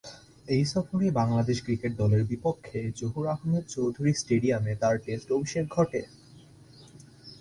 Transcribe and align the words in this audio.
এ 0.47 0.59
সফরেই 0.65 1.11
বাংলাদেশ 1.11 1.57
ক্রিকেট 1.65 1.91
দলের 1.97 2.23
বিপক্ষে 2.23 2.79
জহুর 2.99 3.25
আহমেদ 3.27 3.63
চৌধুরী 3.67 4.11
স্টেডিয়াম 4.13 4.63
এ 4.67 4.73
তার 4.81 4.95
টেস্ট 5.05 5.27
অভিষেক 5.31 5.65
ঘটে। 5.75 6.01